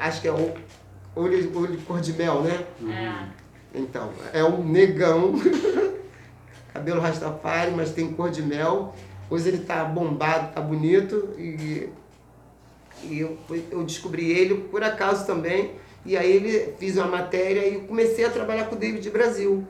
Acho 0.00 0.20
que 0.20 0.26
é 0.26 0.32
o 0.32 0.52
olho, 1.14 1.56
olho 1.56 1.80
cor 1.82 2.00
de 2.00 2.12
mel, 2.12 2.42
né? 2.42 2.66
É. 3.72 3.78
Então, 3.78 4.10
é 4.32 4.42
um 4.42 4.64
negão, 4.64 5.34
cabelo 6.74 7.00
rastafari, 7.00 7.70
mas 7.70 7.92
tem 7.92 8.12
cor 8.12 8.28
de 8.28 8.42
mel. 8.42 8.96
Hoje 9.30 9.46
ele 9.48 9.58
tá 9.58 9.84
bombado, 9.84 10.52
tá 10.52 10.60
bonito 10.60 11.30
e, 11.38 11.88
e 13.04 13.20
eu, 13.20 13.38
eu 13.70 13.84
descobri 13.84 14.28
ele 14.32 14.56
por 14.56 14.82
acaso 14.82 15.24
também. 15.24 15.76
E 16.04 16.16
aí 16.16 16.32
ele 16.32 16.74
fiz 16.80 16.96
uma 16.96 17.06
matéria 17.06 17.68
e 17.68 17.80
comecei 17.86 18.24
a 18.24 18.30
trabalhar 18.30 18.64
com 18.64 18.74
o 18.74 18.78
David 18.78 19.08
Brasil. 19.10 19.64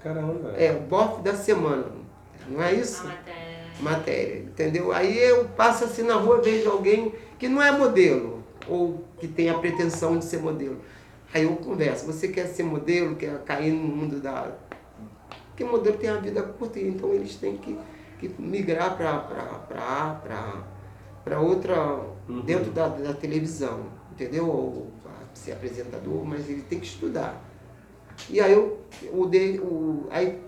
Caramba. 0.00 0.52
É, 0.56 0.70
o 0.70 0.80
bofe 0.82 1.20
da 1.22 1.34
semana. 1.34 1.86
Não 2.48 2.62
é 2.62 2.68
A 2.68 2.72
isso? 2.72 3.04
matéria. 3.04 3.58
matéria, 3.80 4.38
entendeu? 4.38 4.92
Aí 4.92 5.18
eu 5.18 5.46
passo 5.56 5.82
assim 5.84 6.02
na 6.04 6.14
rua, 6.14 6.40
vejo 6.40 6.70
alguém 6.70 7.12
que 7.40 7.48
não 7.48 7.60
é 7.60 7.72
modelo, 7.72 8.41
ou 8.68 9.04
que 9.18 9.28
tem 9.28 9.50
a 9.50 9.58
pretensão 9.58 10.18
de 10.18 10.24
ser 10.24 10.38
modelo. 10.38 10.78
Aí 11.32 11.44
eu 11.44 11.56
converso, 11.56 12.06
você 12.06 12.28
quer 12.28 12.46
ser 12.46 12.62
modelo, 12.62 13.16
quer 13.16 13.42
cair 13.44 13.72
no 13.72 13.88
mundo 13.88 14.20
da. 14.20 14.52
Porque 15.48 15.64
modelo 15.64 15.96
tem 15.96 16.10
a 16.10 16.16
vida 16.16 16.42
curta, 16.42 16.80
então 16.80 17.12
eles 17.12 17.36
têm 17.36 17.56
que, 17.56 17.78
que 18.18 18.28
migrar 18.40 18.96
para 18.96 19.90
outra. 21.40 22.00
dentro 22.44 22.70
da, 22.70 22.88
da 22.88 23.14
televisão, 23.14 23.86
entendeu? 24.12 24.46
Ou 24.48 24.92
ser 25.34 25.52
apresentador, 25.52 26.24
mas 26.24 26.48
ele 26.48 26.62
tem 26.62 26.78
que 26.78 26.86
estudar. 26.86 27.42
E 28.28 28.40
aí 28.40 28.52
eu, 28.52 28.80
o, 29.12 29.26
de, 29.26 29.58
o 29.60 30.06
aí 30.10 30.38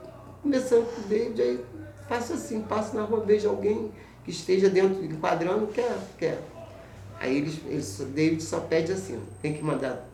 começando 0.43 0.87
com 0.95 1.01
o 1.03 1.05
David, 1.05 1.41
aí 1.41 1.65
faço 2.09 2.35
assim, 2.35 2.63
passo 2.63 2.95
na 2.95 3.03
rua, 3.03 3.21
vejo 3.21 3.49
alguém 3.49 3.91
que 4.25 4.31
esteja 4.31 4.69
dentro, 4.69 5.05
enquadrando, 5.05 5.67
quer, 5.69 5.97
quer. 6.19 6.39
Aí 7.25 7.39
eles, 7.39 7.59
eles, 7.67 7.87
só- 7.87 8.05
David 8.05 8.43
só 8.43 8.61
pede 8.61 8.93
assim, 8.93 9.19
tem 9.41 9.55
que 9.55 9.65
mandar 9.65 10.05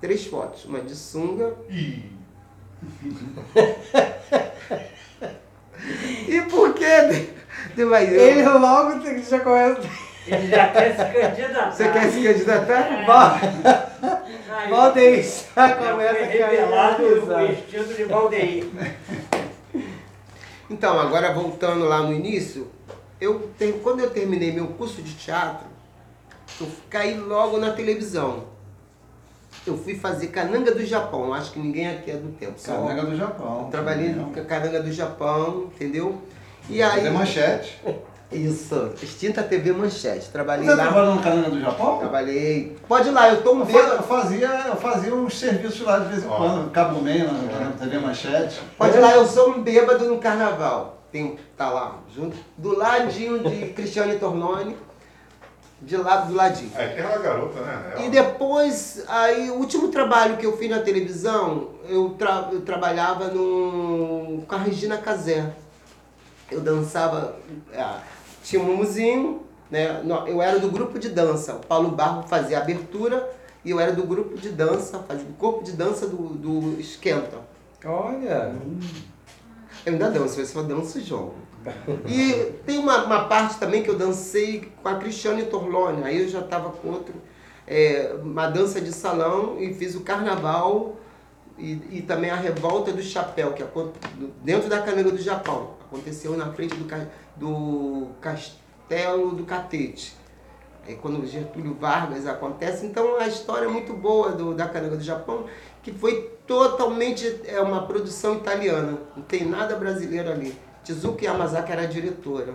três 0.00 0.24
fotos, 0.26 0.64
uma 0.66 0.80
de 0.80 0.94
sunga. 0.94 1.52
E 6.28 6.40
por 6.42 6.74
eu- 8.12 8.20
Ele 8.20 8.42
logo 8.48 9.00
tem- 9.00 9.22
já 9.22 9.40
começa. 9.40 9.80
Ele 10.26 10.46
já 10.48 10.68
quer 10.68 10.90
se 10.96 11.04
candidatar. 11.20 11.70
Você 11.72 11.88
quer 11.90 12.10
se 12.12 12.22
candidatar? 12.22 13.04
Aí, 14.50 14.70
Valdeir 14.70 15.24
já 15.56 15.74
começa 15.74 16.18
a 16.20 16.24
revelado 16.26 17.02
o 17.02 17.12
amizade. 17.12 17.52
estilo 17.54 17.94
de 17.94 18.04
Valdeir. 18.04 18.66
Então, 20.68 21.00
agora 21.00 21.32
voltando 21.32 21.84
lá 21.86 22.02
no 22.02 22.12
início, 22.12 22.68
eu 23.20 23.50
ter- 23.58 23.80
quando 23.82 24.00
eu 24.00 24.10
terminei 24.10 24.52
meu 24.52 24.68
curso 24.68 25.02
de 25.02 25.14
teatro, 25.14 25.66
eu 26.60 26.68
caí 26.88 27.16
logo 27.18 27.58
na 27.58 27.72
televisão. 27.72 28.44
Eu 29.66 29.76
fui 29.76 29.94
fazer 29.94 30.28
Cananga 30.28 30.72
do 30.74 30.84
Japão, 30.84 31.34
acho 31.34 31.52
que 31.52 31.58
ninguém 31.58 31.88
aqui 31.88 32.10
é 32.10 32.16
do 32.16 32.32
tempo. 32.32 32.54
Cananga 32.64 33.02
do 33.04 33.16
Japão. 33.16 33.68
Trabalhei 33.70 34.14
com 34.14 34.40
a 34.40 34.44
Cananga 34.44 34.82
do 34.82 34.90
Japão, 34.92 35.64
entendeu? 35.74 36.18
E 36.68 36.82
Aí... 36.82 37.06
aí. 37.06 37.12
manchete. 37.12 37.78
Isso, 38.32 38.92
extinta 39.02 39.42
TV 39.42 39.72
Manchete. 39.72 40.28
Trabalhei 40.30 40.64
Você 40.64 40.76
lá. 40.76 40.84
trabalhou 40.84 41.16
no 41.16 41.20
Cananga 41.20 41.50
do 41.50 41.60
Japão? 41.60 41.98
Trabalhei. 41.98 42.76
Pode 42.86 43.08
ir 43.08 43.10
lá, 43.10 43.28
eu 43.28 43.42
tô 43.42 43.54
um 43.56 43.66
fa- 43.66 43.76
eu 43.76 43.90
dedo. 43.90 44.02
fazia, 44.04 44.48
eu 44.68 44.76
fazia 44.76 45.12
uns 45.12 45.36
serviços 45.36 45.80
lá 45.80 45.98
de 45.98 46.10
vez 46.10 46.22
em 46.24 46.28
Ó. 46.28 46.36
quando. 46.36 46.70
Cabo 46.70 47.00
Man, 47.02 47.24
na, 47.24 47.72
TV 47.76 47.98
Manchete. 47.98 48.60
Pode 48.78 48.96
ir 48.96 49.00
lá, 49.00 49.16
eu 49.16 49.26
sou 49.26 49.50
um 49.50 49.62
bêbado 49.64 50.04
no 50.04 50.18
carnaval. 50.18 51.02
Tem, 51.10 51.36
tá 51.56 51.70
lá, 51.70 51.98
junto, 52.14 52.36
do 52.56 52.76
ladinho 52.78 53.40
de 53.40 53.72
Cristiane 53.72 54.14
Tornoni, 54.16 54.76
de 55.82 55.96
lado 55.96 56.28
do 56.28 56.34
ladinho. 56.34 56.70
É 56.76 56.88
que 56.88 57.00
ela 57.00 57.14
é 57.14 57.18
garota, 57.18 57.60
né? 57.60 57.92
Ela- 57.94 58.04
E 58.06 58.10
depois, 58.10 59.02
aí, 59.08 59.50
o 59.50 59.54
último 59.54 59.88
trabalho 59.88 60.36
que 60.36 60.44
eu 60.46 60.56
fiz 60.56 60.68
na 60.70 60.80
televisão, 60.80 61.70
eu, 61.88 62.10
tra 62.18 62.48
eu 62.52 62.60
trabalhava 62.62 63.28
no, 63.28 64.42
com 64.46 64.54
a 64.54 64.58
Regina 64.58 64.98
Casé. 64.98 65.52
Eu 66.50 66.60
dançava, 66.60 67.36
ah, 67.74 68.00
tinha 68.42 68.60
um 68.60 68.66
mumuzinho, 68.66 69.42
né? 69.70 70.02
Eu 70.26 70.42
era 70.42 70.58
do 70.58 70.70
grupo 70.70 70.98
de 70.98 71.08
dança. 71.08 71.54
O 71.54 71.60
Paulo 71.66 71.90
Barro 71.90 72.24
fazia 72.28 72.58
a 72.58 72.62
abertura 72.62 73.30
e 73.64 73.70
eu 73.70 73.78
era 73.78 73.92
do 73.92 74.02
grupo 74.02 74.36
de 74.36 74.48
dança, 74.50 74.98
fazia 75.06 75.26
o 75.28 75.32
corpo 75.34 75.62
de 75.62 75.72
dança 75.72 76.06
do, 76.06 76.16
do 76.16 76.80
Esquenta. 76.80 77.38
Olha. 77.84 78.54
Eu 79.86 79.92
ainda 79.94 80.10
danço, 80.10 80.40
eu 80.40 80.44
só 80.46 80.62
danço 80.62 80.98
e 80.98 81.02
jogo. 81.02 81.34
E 82.06 82.32
tem 82.64 82.78
uma, 82.78 83.04
uma 83.04 83.24
parte 83.24 83.58
também 83.58 83.82
que 83.82 83.90
eu 83.90 83.96
dancei 83.98 84.72
com 84.82 84.88
a 84.88 84.94
Cristiane 84.96 85.44
Torlone, 85.44 86.02
aí 86.04 86.22
eu 86.22 86.28
já 86.28 86.40
estava 86.40 86.70
com 86.70 86.88
outro, 86.88 87.14
é, 87.66 88.14
uma 88.22 88.48
dança 88.48 88.80
de 88.80 88.92
salão 88.92 89.56
e 89.60 89.74
fiz 89.74 89.94
o 89.94 90.00
carnaval 90.00 90.96
e, 91.58 91.98
e 91.98 92.02
também 92.02 92.30
a 92.30 92.36
revolta 92.36 92.92
do 92.92 93.02
chapéu, 93.02 93.52
que 93.52 93.62
do- 93.62 93.92
dentro 94.42 94.68
da 94.68 94.80
Cananga 94.80 95.10
do 95.10 95.18
Japão. 95.18 95.74
Aconteceu 95.86 96.36
na 96.36 96.52
frente 96.52 96.74
do, 96.76 96.86
do 97.36 98.08
castelo 98.20 99.32
do 99.32 99.44
Catete. 99.44 100.16
Aí 100.86 100.94
quando 100.96 101.22
o 101.22 101.26
Getúlio 101.26 101.74
Vargas 101.74 102.26
acontece, 102.26 102.86
então 102.86 103.16
a 103.18 103.26
história 103.26 103.66
é 103.66 103.68
muito 103.68 103.92
boa 103.92 104.30
do, 104.30 104.54
da 104.54 104.66
Cananga 104.66 104.96
do 104.96 105.04
Japão, 105.04 105.44
que 105.82 105.92
foi 105.92 106.30
totalmente 106.46 107.40
é, 107.44 107.60
uma 107.60 107.82
produção 107.82 108.34
italiana, 108.36 108.98
não 109.14 109.22
tem 109.22 109.44
nada 109.44 109.76
brasileiro 109.76 110.30
ali. 110.30 110.54
Tizuka 110.84 111.24
Yamazaki 111.24 111.72
era 111.72 111.82
a 111.82 111.86
diretora. 111.86 112.54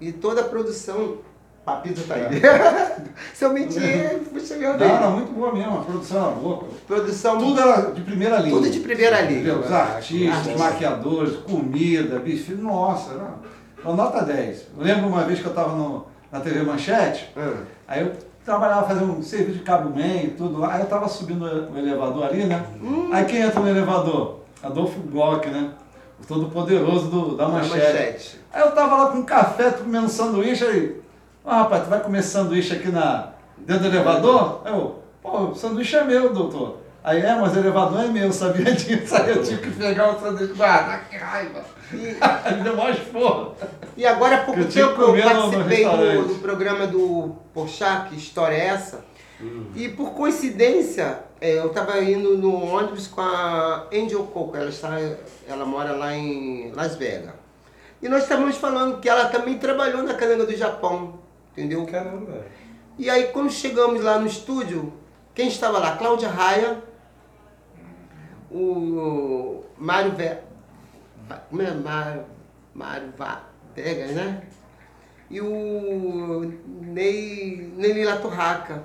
E 0.00 0.12
toda 0.12 0.40
a 0.42 0.44
produção. 0.44 1.18
Papito 1.64 2.00
tá 2.04 2.14
aí. 2.14 2.22
Se 3.34 3.44
eu 3.44 3.52
mentir, 3.52 3.82
puxa 4.32 4.56
meu 4.56 4.70
Não, 4.70 4.78
Deus. 4.78 4.90
era 4.90 5.10
muito 5.10 5.32
boa 5.32 5.52
mesmo, 5.52 5.78
a 5.80 5.82
produção 5.82 6.22
era 6.26 6.30
boa. 6.36 6.64
Produção 6.86 7.36
Tudo 7.38 7.60
era 7.60 7.90
de 7.92 8.00
primeira 8.00 8.38
linha. 8.38 8.54
tudo 8.54 8.70
de 8.70 8.80
primeira 8.80 9.20
linha. 9.20 9.58
Os 9.58 9.70
artistas, 9.70 10.34
Artista. 10.38 10.58
maquiadores, 10.58 11.36
comida, 11.40 12.18
bife, 12.20 12.54
nossa, 12.54 13.12
era 13.12 13.34
uma 13.84 13.94
nota 13.94 14.22
10. 14.24 14.66
Eu 14.78 14.82
lembro 14.84 15.08
uma 15.08 15.24
vez 15.24 15.40
que 15.40 15.44
eu 15.44 15.50
estava 15.50 16.04
na 16.32 16.40
TV 16.40 16.62
Manchete, 16.62 17.28
Ah, 17.36 17.52
aí 17.86 18.00
eu 18.00 18.12
trabalhava 18.46 18.88
fazendo 18.88 19.12
um 19.12 19.22
serviço 19.22 19.58
de 19.58 19.64
cabo 19.64 19.92
e 20.00 20.28
tudo 20.38 20.60
lá, 20.60 20.72
aí 20.72 20.80
eu 20.80 20.84
estava 20.84 21.06
subindo 21.06 21.44
o 21.44 21.76
elevador 21.76 22.24
ali, 22.24 22.44
né? 22.44 22.64
Hum. 22.82 23.10
Aí 23.12 23.26
quem 23.26 23.42
entra 23.42 23.60
no 23.60 23.68
elevador? 23.68 24.40
Adolfo 24.62 25.00
Glock, 25.00 25.46
né? 25.50 25.70
O 26.22 26.26
todo 26.26 26.46
poderoso 26.46 27.06
do, 27.08 27.36
da 27.36 27.48
manchete. 27.48 27.76
manchete. 27.76 28.40
Aí 28.52 28.62
eu 28.62 28.70
tava 28.72 28.96
lá 28.96 29.10
com 29.10 29.18
um 29.18 29.22
café, 29.24 29.70
tô 29.70 29.84
comendo 29.84 30.08
sanduíche, 30.08 30.64
aí, 30.64 31.00
ah, 31.44 31.58
rapaz, 31.60 31.84
tu 31.84 31.90
vai 31.90 32.00
comer 32.00 32.22
sanduíche 32.22 32.74
aqui 32.74 32.88
na, 32.88 33.28
dentro 33.58 33.84
do 33.88 33.96
elevador? 33.96 34.62
Aí 34.64 34.72
eu, 34.72 35.02
pô, 35.22 35.38
o 35.46 35.54
sanduíche 35.54 35.96
é 35.96 36.04
meu, 36.04 36.32
doutor. 36.32 36.78
Aí, 37.04 37.22
é, 37.22 37.34
mas 37.36 37.54
o 37.54 37.58
elevador 37.60 38.00
é 38.00 38.08
meu, 38.08 38.32
sabia 38.32 38.72
disso? 38.74 39.14
Aí 39.14 39.30
eu 39.30 39.42
tive 39.42 39.62
que 39.62 39.70
pegar 39.70 40.10
o 40.16 40.20
sanduíche, 40.20 40.52
guarda, 40.54 40.98
que 41.08 41.16
raiva. 41.16 41.62
E, 41.92 41.96
Me 42.54 42.62
deu 42.62 42.76
mais 42.76 42.98
porra. 42.98 43.52
e 43.96 44.04
agora 44.04 44.36
há 44.36 44.44
pouco 44.44 44.60
Eu 44.60 44.68
tempo 44.68 45.00
eu 45.00 45.22
participei 45.22 45.84
do, 45.84 46.28
do 46.28 46.34
programa 46.40 46.86
do 46.86 47.36
Porchat, 47.54 48.08
que 48.08 48.16
história 48.16 48.56
é 48.56 48.66
essa? 48.66 49.07
E 49.74 49.88
por 49.90 50.14
coincidência, 50.14 51.24
é, 51.40 51.58
eu 51.58 51.68
estava 51.68 52.02
indo 52.02 52.36
no 52.36 52.54
ônibus 52.64 53.06
com 53.06 53.20
a 53.20 53.86
Angel 53.92 54.24
Coco, 54.24 54.56
ela, 54.56 54.68
está, 54.68 54.98
ela 55.46 55.64
mora 55.64 55.92
lá 55.92 56.14
em 56.14 56.72
Las 56.72 56.96
Vegas. 56.96 57.34
E 58.02 58.08
nós 58.08 58.24
estávamos 58.24 58.56
falando 58.56 59.00
que 59.00 59.08
ela 59.08 59.28
também 59.28 59.58
trabalhou 59.58 60.02
na 60.02 60.14
Cananga 60.14 60.44
do 60.44 60.56
Japão, 60.56 61.20
entendeu? 61.52 61.86
Caramba. 61.86 62.46
E 62.98 63.08
aí 63.08 63.28
quando 63.28 63.50
chegamos 63.50 64.02
lá 64.02 64.18
no 64.18 64.26
estúdio, 64.26 64.92
quem 65.34 65.48
estava 65.48 65.78
lá? 65.78 65.96
Cláudia 65.96 66.28
Raia, 66.28 66.82
o 68.50 69.62
Mário 69.76 70.12
Ve... 70.12 70.38
Como 71.50 71.62
é? 71.62 71.70
Mário, 71.72 72.24
Mário. 72.74 73.12
Vegas, 73.74 74.10
né? 74.10 74.42
E 75.30 75.40
o 75.40 76.52
Ney, 76.66 77.72
Nelly 77.76 78.04
Latorraca. 78.04 78.82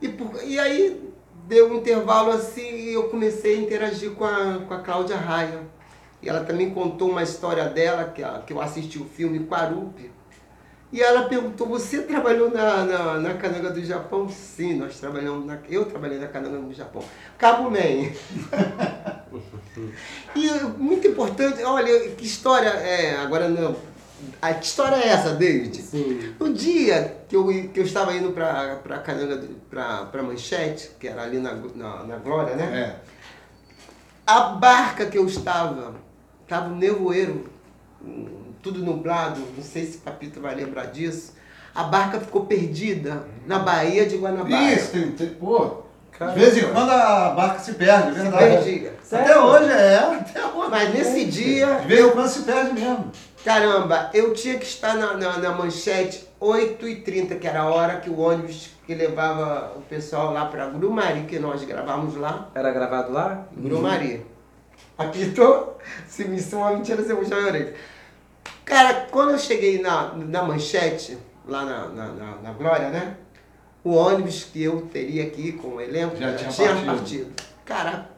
E, 0.00 0.08
por, 0.08 0.42
e 0.42 0.58
aí 0.58 1.12
deu 1.46 1.70
um 1.70 1.76
intervalo 1.76 2.30
assim 2.30 2.62
e 2.62 2.94
eu 2.94 3.08
comecei 3.08 3.56
a 3.56 3.60
interagir 3.60 4.12
com 4.12 4.24
a, 4.24 4.60
com 4.66 4.74
a 4.74 4.78
Cláudia 4.78 5.16
Raia. 5.16 5.60
E 6.22 6.28
ela 6.28 6.44
também 6.44 6.70
contou 6.70 7.10
uma 7.10 7.22
história 7.22 7.64
dela, 7.66 8.04
que, 8.04 8.22
que 8.46 8.52
eu 8.52 8.60
assisti 8.60 8.98
o 8.98 9.04
filme 9.04 9.40
Quarupi. 9.40 10.10
E 10.90 11.02
ela 11.02 11.24
perguntou, 11.24 11.66
você 11.66 12.02
trabalhou 12.02 12.50
na, 12.50 12.84
na, 12.84 13.14
na 13.18 13.34
Cananga 13.34 13.70
do 13.70 13.84
Japão? 13.84 14.28
Sim, 14.28 14.74
nós 14.74 15.00
trabalhamos 15.00 15.44
na, 15.44 15.58
eu 15.68 15.84
trabalhei 15.84 16.18
na 16.18 16.28
Cananga 16.28 16.56
do 16.56 16.72
Japão. 16.72 17.02
Cabo 17.36 17.68
Man. 17.68 18.12
e 20.36 20.48
muito 20.78 21.08
importante, 21.08 21.62
olha, 21.64 22.10
que 22.10 22.24
história 22.24 22.68
é, 22.68 23.16
agora 23.16 23.48
não, 23.48 23.74
a, 24.40 24.54
que 24.54 24.66
história 24.66 24.96
é 24.96 25.08
essa, 25.08 25.30
David? 25.34 25.80
Sim. 25.82 26.34
No 26.38 26.52
dia 26.52 27.16
que 27.28 27.36
eu, 27.36 27.46
que 27.72 27.80
eu 27.80 27.84
estava 27.84 28.14
indo 28.14 28.30
para 28.32 28.76
pra 28.76 28.98
Cananga, 28.98 29.42
pra, 29.68 30.04
pra 30.06 30.22
Manchete, 30.22 30.90
que 30.98 31.08
era 31.08 31.22
ali 31.22 31.38
na, 31.38 31.54
na, 31.74 32.02
na 32.04 32.16
Glória, 32.16 32.54
né? 32.56 32.64
É. 33.00 33.14
A 34.26 34.40
barca 34.50 35.06
que 35.06 35.18
eu 35.18 35.26
estava, 35.26 35.94
estava 36.42 36.68
um 36.68 36.76
nevoeiro, 36.76 37.50
tudo 38.62 38.80
nublado, 38.80 39.40
não 39.56 39.62
sei 39.62 39.84
se 39.86 39.98
o 39.98 40.00
Papito 40.00 40.40
vai 40.40 40.54
lembrar 40.54 40.86
disso. 40.86 41.34
a 41.74 41.82
barca 41.84 42.18
ficou 42.20 42.46
perdida 42.46 43.24
na 43.46 43.58
Baía 43.58 44.06
de 44.06 44.16
Guanabara. 44.16 44.72
Isso, 44.72 44.92
tem, 44.92 45.12
tem, 45.12 45.28
pô. 45.30 45.82
De 46.12 46.18
Caramba. 46.18 46.38
vez 46.38 46.56
em 46.56 46.72
quando 46.72 46.90
a 46.90 47.30
barca 47.30 47.58
se 47.58 47.74
perde, 47.74 48.08
é 48.08 48.12
verdade. 48.22 48.44
Perdi. 48.64 48.86
Até 48.86 49.26
Sério? 49.26 49.42
hoje 49.42 49.70
é, 49.72 49.96
até 50.14 50.46
hoje. 50.46 50.70
Mas 50.70 50.94
nesse 50.94 51.24
dia, 51.26 51.66
De 51.80 51.88
vez 51.88 52.06
em 52.06 52.10
quando 52.10 52.28
se 52.28 52.42
perde 52.42 52.72
mesmo. 52.72 53.10
Caramba, 53.44 54.10
eu 54.14 54.32
tinha 54.32 54.58
que 54.58 54.64
estar 54.64 54.96
na, 54.96 55.16
na, 55.16 55.38
na 55.38 55.52
manchete 55.52 56.26
8h30, 56.40 57.38
que 57.38 57.46
era 57.46 57.60
a 57.60 57.68
hora 57.68 58.00
que 58.00 58.10
o 58.10 58.18
ônibus 58.18 58.70
que 58.86 58.94
levava 58.94 59.72
o 59.76 59.82
pessoal 59.82 60.32
lá 60.32 60.46
para 60.46 60.66
Grumari, 60.68 61.24
que 61.24 61.38
nós 61.38 61.62
gravamos 61.64 62.16
lá. 62.16 62.50
Era 62.54 62.70
gravado 62.70 63.12
lá? 63.12 63.46
Grumari. 63.56 64.24
Aqui 64.96 65.30
tô. 65.30 65.74
Se 66.06 66.24
me 66.24 66.38
é 66.40 66.56
uma 66.56 66.72
mentira, 66.72 67.02
você 67.02 67.14
puxar 67.14 67.36
a 67.36 67.46
orelha. 67.46 67.74
Cara, 68.64 69.06
quando 69.10 69.32
eu 69.32 69.38
cheguei 69.38 69.80
na, 69.80 70.12
na 70.14 70.42
manchete, 70.42 71.18
lá 71.46 71.64
na, 71.64 71.88
na, 71.88 72.06
na, 72.08 72.36
na 72.36 72.52
Glória, 72.52 72.88
né? 72.88 73.16
O 73.82 73.94
ônibus 73.94 74.44
que 74.44 74.62
eu 74.62 74.82
teria 74.82 75.24
aqui 75.24 75.52
com 75.52 75.68
o 75.76 75.80
elenco 75.80 76.16
Já 76.16 76.30
já, 76.30 76.36
tinha 76.36 76.50
tinha, 76.50 76.68
partido. 76.68 76.86
partido. 76.86 77.32
Cara, 77.64 78.08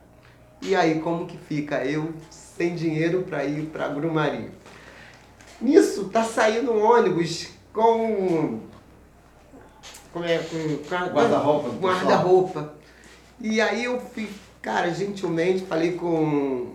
e 0.63 0.77
aí 0.77 1.01
como 1.01 1.27
que 1.27 1.37
fica? 1.37 1.85
Eu 1.85 2.13
sem 2.31 2.75
dinheiro 2.75 3.23
para 3.23 3.45
ir 3.45 3.67
para 3.67 3.89
Grumari. 3.89 4.51
Nisso 5.61 6.09
tá 6.09 6.23
saindo 6.23 6.73
um 6.73 6.83
ônibus 6.85 7.49
com. 7.73 8.61
Como 10.13 10.25
é? 10.25 10.39
Com, 10.39 10.57
Guarda-roupa. 11.13 11.69
Guarda-roupa. 11.71 12.75
E 13.41 13.61
aí 13.61 13.85
eu 13.85 14.01
fui, 14.01 14.29
cara, 14.63 14.91
gentilmente 14.91 15.67
falei 15.67 15.93
com, 15.93 16.75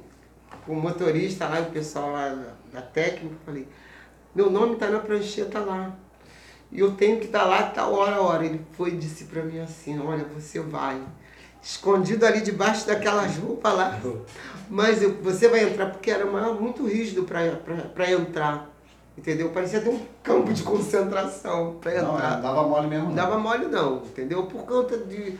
com 0.65 0.73
o 0.73 0.81
motorista 0.81 1.47
lá, 1.47 1.59
o 1.59 1.65
pessoal 1.71 2.11
lá 2.11 2.29
da, 2.71 2.81
técnica, 2.81 3.35
falei, 3.45 3.67
meu 4.35 4.49
nome 4.49 4.75
tá 4.75 4.89
na 4.89 4.99
prancheta 4.99 5.59
lá. 5.59 5.95
E 6.71 6.79
eu 6.79 6.91
tenho 6.93 7.19
que 7.19 7.25
estar 7.25 7.43
lá 7.45 7.63
tal 7.63 7.93
hora 7.93 8.15
a 8.15 8.21
hora. 8.21 8.45
Ele 8.45 8.61
foi 8.73 8.91
e 8.91 8.97
disse 8.97 9.25
pra 9.25 9.43
mim 9.43 9.59
assim, 9.59 9.99
olha, 9.99 10.23
você 10.23 10.59
vai. 10.59 11.01
Escondido 11.61 12.25
ali 12.25 12.41
debaixo 12.41 12.87
daquelas 12.87 13.37
roupas 13.37 13.73
lá. 13.75 13.99
Mas 14.69 15.01
eu- 15.01 15.15
você 15.21 15.47
vai 15.49 15.63
entrar, 15.63 15.87
porque 15.87 16.09
era 16.09 16.25
uma- 16.25 16.53
muito 16.53 16.87
rígido 16.87 17.23
para 17.23 18.11
entrar. 18.11 18.70
Entendeu? 19.17 19.49
Parecia 19.49 19.79
até 19.79 19.89
um 19.89 19.99
campo 20.23 20.53
de 20.53 20.63
concentração 20.63 21.77
Não, 21.83 22.15
entrar. 22.15 22.37
é, 22.39 22.41
dava 22.41 22.63
mole 22.67 22.87
mesmo. 22.87 23.07
Não 23.07 23.15
dava 23.15 23.37
mole 23.37 23.65
não, 23.67 23.97
entendeu? 23.97 24.43
Por 24.43 24.63
conta 24.63 24.97
de 24.97 25.37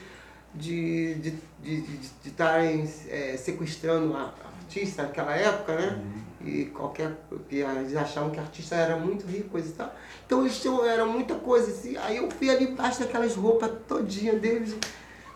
de 0.53 1.15
de 1.15 1.31
de 1.63 1.81
de 1.81 1.97
de 1.97 2.27
estarem 2.29 2.88
é, 3.09 3.38
sequestrando 3.38 4.13
a 4.15 4.33
artista 4.62 5.03
naquela 5.03 5.35
época, 5.35 5.75
né? 5.75 6.01
E 6.44 6.65
qualquer 6.65 7.12
que 7.47 7.57
eles 7.57 7.95
achavam 7.95 8.31
que 8.31 8.39
artista 8.39 8.75
era 8.75 8.97
muito 8.97 9.25
rico 9.25 9.50
coisa 9.50 9.69
e 9.69 9.71
tal. 9.73 9.95
Então 10.25 10.41
eles 10.41 10.59
tinham 10.59 10.83
era 10.83 11.06
muita 11.06 11.35
coisa 11.35 11.71
assim. 11.71 11.95
Aí 11.97 12.18
eu 12.18 12.29
fui 12.31 12.50
ali 12.50 12.65
embaixo 12.65 13.00
daquelas 13.00 13.35
roupas 13.35 13.71
todinha 13.88 14.33
deles. 14.33 14.75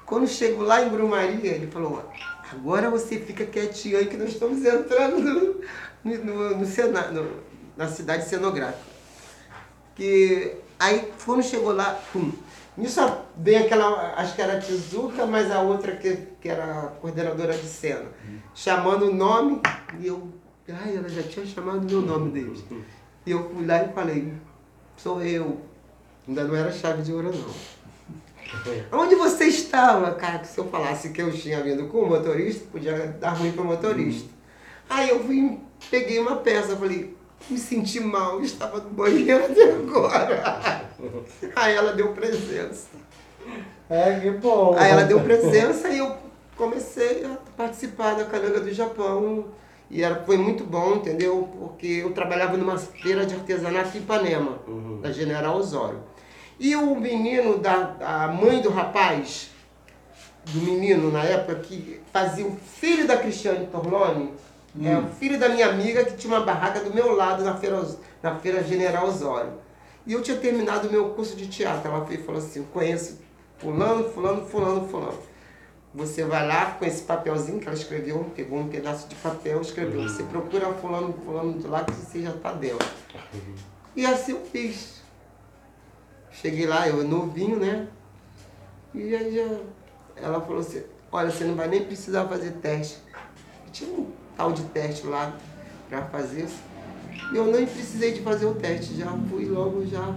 Quando 0.05 0.27
chego 0.27 0.61
lá 0.61 0.81
em 0.83 0.89
Brumaria, 0.89 1.51
ele 1.51 1.67
falou: 1.67 2.03
"Agora 2.51 2.89
você 2.89 3.17
fica 3.19 3.45
quietinho 3.45 3.97
aí 3.97 4.07
que 4.07 4.17
nós 4.17 4.29
estamos 4.29 4.63
entrando 4.65 5.19
no, 5.21 5.61
no, 6.03 6.57
no 6.57 6.65
no- 7.13 7.44
na 7.77 7.87
cidade 7.87 8.25
cenográfica." 8.25 8.95
que 9.95 10.57
aí 10.77 11.11
quando 11.25 11.41
chegou 11.41 11.73
lá, 11.73 11.99
pum, 12.11 12.31
nisso 12.77 12.99
vem 13.37 13.57
aquela, 13.57 14.13
acho 14.15 14.35
que 14.35 14.41
era 14.41 14.57
a 14.57 14.59
Tizuka, 14.59 15.25
mas 15.25 15.49
a 15.49 15.61
outra 15.61 15.95
que, 15.95 16.17
que 16.41 16.49
era 16.49 16.93
coordenadora 17.01 17.57
de 17.57 17.65
cena, 17.65 18.05
chamando 18.53 19.07
o 19.07 19.13
nome, 19.13 19.61
e 19.99 20.07
eu, 20.07 20.27
ai, 20.69 20.97
ela 20.97 21.07
já 21.07 21.23
tinha 21.23 21.45
chamado 21.45 21.81
meu 21.81 22.01
nome 22.01 22.31
deles. 22.31 22.63
E 23.25 23.31
eu 23.31 23.49
fui 23.49 23.65
lá 23.65 23.83
e 23.83 23.93
falei, 23.93 24.33
sou 24.97 25.23
eu. 25.23 25.59
Ainda 26.27 26.43
não 26.43 26.55
era 26.55 26.71
chave 26.71 27.01
de 27.01 27.13
ouro 27.13 27.31
não. 27.31 27.55
Onde 28.99 29.15
você 29.15 29.45
estava? 29.45 30.13
Cara, 30.15 30.43
se 30.43 30.57
eu 30.57 30.67
falasse 30.67 31.09
que 31.09 31.21
eu 31.21 31.31
tinha 31.31 31.63
vindo 31.63 31.87
com 31.87 31.99
o 31.99 32.09
motorista, 32.09 32.65
podia 32.71 33.07
dar 33.19 33.31
ruim 33.31 33.51
para 33.51 33.61
o 33.61 33.65
motorista. 33.65 34.29
Aí 34.89 35.09
eu 35.09 35.23
fui, 35.23 35.59
peguei 35.89 36.19
uma 36.19 36.37
peça, 36.37 36.75
falei, 36.75 37.14
me 37.49 37.57
senti 37.57 37.99
mal, 37.99 38.41
estava 38.41 38.79
no 38.79 38.89
banheiro 38.89 39.45
até 39.45 39.71
agora. 39.71 40.89
Aí 41.55 41.75
ela 41.75 41.93
deu 41.93 42.13
presença. 42.13 42.87
É, 43.89 44.19
que 44.19 44.31
bom. 44.31 44.75
Aí 44.77 44.91
ela 44.91 45.03
deu 45.03 45.19
presença 45.21 45.89
e 45.89 45.99
eu 45.99 46.15
comecei 46.57 47.25
a 47.25 47.37
participar 47.55 48.15
da 48.15 48.25
Cananga 48.25 48.59
do 48.59 48.73
Japão. 48.73 49.45
E 49.89 50.03
era, 50.03 50.23
foi 50.23 50.37
muito 50.37 50.63
bom, 50.63 50.95
entendeu? 50.95 51.47
Porque 51.59 51.85
eu 51.85 52.11
trabalhava 52.11 52.57
numa 52.57 52.77
feira 52.77 53.25
de 53.25 53.35
artesanato 53.35 53.95
em 53.95 54.01
Ipanema, 54.01 54.59
da 55.01 55.11
General 55.11 55.55
Osório. 55.55 55.99
E 56.59 56.75
o 56.75 56.95
menino, 56.95 57.59
da, 57.59 57.95
a 58.01 58.27
mãe 58.29 58.61
do 58.61 58.69
rapaz, 58.69 59.51
do 60.45 60.59
menino 60.61 61.11
na 61.11 61.23
época, 61.23 61.55
que 61.55 62.01
fazia 62.11 62.45
o 62.45 62.55
filho 62.55 63.05
da 63.05 63.17
Cristiane 63.17 63.67
Torlone, 63.67 64.33
é 64.83 64.97
o 64.97 65.07
filho 65.07 65.39
da 65.39 65.47
minha 65.47 65.69
amiga 65.69 66.03
que 66.03 66.17
tinha 66.17 66.33
uma 66.33 66.45
barraca 66.45 66.81
do 66.81 66.93
meu 66.93 67.15
lado 67.15 67.43
na 67.43 67.55
feira, 67.55 67.81
na 68.21 68.35
feira 68.35 68.63
General 68.63 69.07
Osório. 69.07 69.53
E 70.05 70.13
eu 70.13 70.21
tinha 70.21 70.37
terminado 70.37 70.87
o 70.87 70.91
meu 70.91 71.09
curso 71.11 71.35
de 71.35 71.47
teatro. 71.47 71.89
Ela 71.89 72.05
e 72.11 72.17
falou 72.17 72.41
assim, 72.41 72.59
eu 72.59 72.65
conheço 72.65 73.19
fulano, 73.57 74.09
fulano, 74.09 74.45
fulano, 74.45 74.87
fulano. 74.87 75.17
Você 75.93 76.25
vai 76.25 76.45
lá 76.45 76.71
com 76.71 76.83
esse 76.83 77.03
papelzinho 77.03 77.59
que 77.59 77.67
ela 77.67 77.77
escreveu, 77.77 78.29
pegou 78.35 78.59
um 78.59 78.67
pedaço 78.67 79.07
de 79.07 79.15
papel, 79.15 79.61
escreveu, 79.61 80.03
você 80.03 80.23
procura 80.23 80.73
fulano, 80.73 81.13
fulano 81.23 81.57
de 81.57 81.67
lá 81.67 81.85
que 81.85 81.93
você 81.93 82.21
já 82.21 82.33
tá 82.33 82.51
dentro. 82.51 82.85
E 83.95 84.05
assim 84.05 84.33
eu 84.33 84.45
fiz. 84.45 85.01
Cheguei 86.31 86.67
lá, 86.67 86.85
eu 86.85 87.01
novinho, 87.05 87.57
né? 87.57 87.87
E 88.93 89.15
aí 89.15 89.35
já, 89.35 89.57
ela 90.17 90.41
falou 90.41 90.59
assim, 90.59 90.83
olha, 91.09 91.31
você 91.31 91.45
não 91.45 91.55
vai 91.55 91.69
nem 91.69 91.85
precisar 91.85 92.25
fazer 92.25 92.51
teste. 92.53 92.97
Tinha 93.71 93.89
um 93.89 94.11
tal 94.35 94.51
de 94.51 94.63
teste 94.63 95.07
lá 95.07 95.33
pra 95.89 96.03
fazer. 96.03 96.47
E 97.31 97.35
eu 97.35 97.45
nem 97.45 97.65
precisei 97.65 98.13
de 98.13 98.21
fazer 98.21 98.45
o 98.45 98.55
teste, 98.55 98.97
já 98.97 99.11
fui 99.29 99.45
logo 99.45 99.85
já 99.85 100.13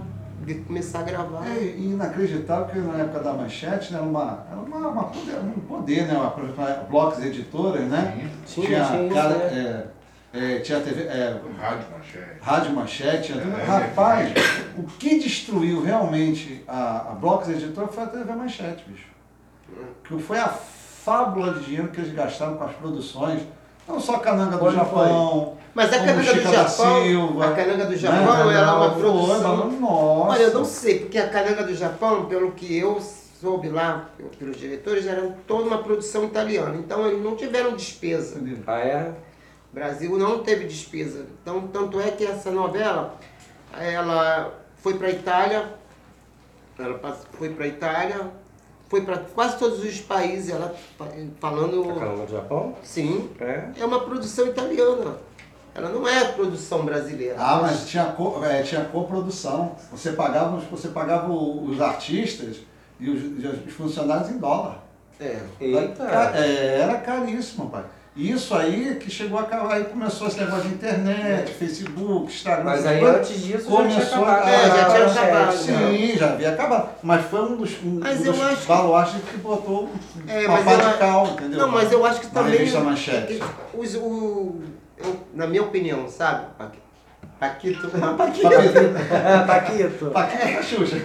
começar 0.66 1.00
a 1.00 1.02
gravar. 1.02 1.46
É 1.46 1.76
inacreditável 1.76 2.66
que 2.66 2.78
na 2.78 2.98
época 2.98 3.20
da 3.20 3.32
manchete 3.32 3.92
né, 3.92 3.98
era, 3.98 4.08
uma, 4.08 4.46
era 4.50 4.60
uma, 4.60 4.88
uma 4.88 5.04
poder, 5.04 5.38
um 5.38 5.60
poder, 5.60 6.06
né? 6.06 6.14
Uma, 6.14 6.30
por 6.30 6.44
exemplo, 6.44 6.64
a 6.64 6.72
Blocos 6.84 7.24
Editoras, 7.24 7.82
né? 7.82 8.30
Tinha, 8.46 8.66
tinha, 8.66 8.84
tinha 8.86 9.02
isso, 9.04 9.14
cara, 9.14 9.34
né? 9.36 9.88
é, 10.32 10.54
é, 10.56 10.60
tinha 10.60 10.80
TV, 10.80 11.02
é, 11.02 11.40
Rádio 11.58 11.86
Manchete. 11.90 12.40
Rádio 12.40 12.72
Manchete. 12.72 13.32
É, 13.32 13.64
Rapaz, 13.64 14.32
o 14.76 14.84
que 14.84 15.18
destruiu 15.18 15.82
realmente 15.82 16.64
a, 16.66 17.10
a 17.10 17.14
Blocos 17.14 17.48
Editora 17.48 17.88
foi 17.88 18.04
a 18.04 18.06
TV 18.06 18.32
Manchete, 18.32 18.84
bicho. 18.88 19.08
Que 20.04 20.18
foi 20.22 20.38
a 20.38 20.48
fábula 20.48 21.54
de 21.54 21.64
dinheiro 21.64 21.88
que 21.88 22.00
eles 22.00 22.14
gastaram 22.14 22.56
com 22.56 22.64
as 22.64 22.72
produções. 22.72 23.42
Não 23.88 23.98
só 23.98 24.16
a 24.16 24.20
Cananga 24.20 24.56
do 24.56 24.70
Japão. 24.70 25.56
Mas 25.74 25.92
a 25.92 25.98
cananga 25.98 26.34
do 26.34 26.42
Japão, 26.52 27.02
Silva, 27.04 27.46
a 27.46 27.52
cananga 27.52 27.84
do 27.84 27.90
né? 27.92 27.96
Japão, 27.96 28.50
ela 28.50 28.72
é 28.72 28.74
uma 28.74 28.94
produção. 28.94 29.70
Nossa. 29.70 30.32
Olha, 30.32 30.42
eu 30.42 30.54
não 30.54 30.64
sei, 30.64 30.98
porque 31.00 31.18
a 31.18 31.28
cananga 31.28 31.62
do 31.62 31.72
Japão, 31.72 32.26
pelo 32.26 32.50
que 32.52 32.76
eu 32.76 33.00
soube 33.00 33.68
lá 33.68 34.10
pelos 34.38 34.56
diretores, 34.56 35.06
era 35.06 35.22
toda 35.46 35.68
uma 35.68 35.78
produção 35.78 36.24
italiana. 36.24 36.74
Então 36.76 37.06
eles 37.06 37.22
não 37.22 37.36
tiveram 37.36 37.76
despesa. 37.76 38.40
Ah, 38.66 38.80
é? 38.80 39.14
O 39.70 39.74
Brasil 39.74 40.18
não 40.18 40.40
teve 40.40 40.64
despesa. 40.64 41.26
Então, 41.42 41.68
tanto 41.68 42.00
é 42.00 42.10
que 42.10 42.26
essa 42.26 42.50
novela, 42.50 43.14
ela 43.78 44.52
foi 44.78 44.94
para 44.94 45.06
a 45.08 45.10
Itália, 45.10 45.74
ela 46.76 46.98
foi 47.32 47.50
para 47.50 47.64
a 47.66 47.68
Itália, 47.68 48.30
foi 48.88 49.02
para 49.02 49.18
quase 49.18 49.58
todos 49.58 49.84
os 49.84 50.00
países, 50.00 50.50
ela 50.50 50.74
fa- 50.96 51.04
A 51.04 51.26
falando. 51.40 51.82
Do 52.26 52.30
Japão? 52.32 52.74
Sim, 52.82 53.28
É. 53.40 53.68
é 53.78 53.84
uma 53.84 54.00
produção 54.00 54.46
italiana. 54.46 55.16
Ela 55.74 55.90
não 55.90 56.08
é 56.08 56.24
produção 56.32 56.84
brasileira. 56.84 57.36
Ah, 57.38 57.60
mas 57.62 57.86
tinha, 57.88 58.06
co, 58.06 58.42
é, 58.44 58.62
tinha 58.62 58.84
coprodução. 58.86 59.76
Você 59.92 60.12
pagava, 60.12 60.56
os- 60.56 60.64
você 60.64 60.88
pagava 60.88 61.30
os 61.32 61.80
artistas 61.80 62.56
e 62.98 63.08
os, 63.10 63.66
os 63.66 63.72
funcionários 63.74 64.30
em 64.30 64.38
dólar. 64.38 64.82
É. 65.20 65.38
Eita. 65.60 66.04
Ca- 66.06 66.32
é, 66.36 66.80
era 66.80 66.96
caríssimo, 66.98 67.68
pai. 67.70 67.84
E 68.20 68.32
isso 68.32 68.52
aí 68.52 68.96
que 69.00 69.08
chegou 69.08 69.38
a 69.38 69.42
acabar, 69.42 69.74
aí 69.74 69.84
começou 69.84 70.26
esse 70.26 70.40
negócio 70.40 70.62
de 70.68 70.74
internet, 70.74 71.52
Facebook, 71.52 72.32
Instagram. 72.32 72.64
Mas 72.64 72.84
aí 72.84 73.04
antes 73.04 73.40
disso 73.44 73.70
já 73.70 73.76
tinha 73.76 73.90
começou 73.90 74.24
acabado. 74.24 74.44
a- 74.44 74.50
É, 74.50 74.66
já 74.66 74.84
tinha 74.86 74.98
manchete, 75.06 75.18
acabado, 75.20 75.46
né? 75.46 75.52
Sim, 75.96 76.18
já 76.18 76.26
havia 76.32 76.48
acabado. 76.52 76.88
Mas 77.00 77.24
foi 77.26 77.40
um 77.42 77.56
dos, 77.56 77.70
um 77.84 78.00
Mas 78.00 78.18
dos 78.18 78.26
eu 78.36 78.44
acho 78.44 78.56
que- 78.62 78.66
baluartes 78.66 79.14
que 79.30 79.36
botou 79.36 79.88
É, 80.26 80.40
uma 80.46 80.48
mas 80.56 80.64
pá 80.64 80.72
eu 80.72 80.78
de 80.80 80.84
a- 80.86 80.92
cal, 80.94 81.26
entendeu? 81.28 81.58
Não, 81.60 81.68
mas 81.68 81.92
eu 81.92 82.04
acho 82.04 82.20
que 82.20 82.26
Na 82.26 82.32
também. 82.32 82.52
revista 82.58 82.80
Manchete. 82.80 83.40
Os, 83.72 83.94
o, 83.94 84.56
eu, 84.98 85.16
na 85.32 85.46
minha 85.46 85.62
opinião, 85.62 86.08
sabe? 86.08 86.46
Paqui- 86.58 86.78
Paquito. 87.38 87.88
Paquito. 87.88 88.16
Paquito, 88.18 89.46
Paquito. 89.46 90.06
Paquito 90.10 90.54
da 90.54 90.62
Xuxa. 90.64 90.96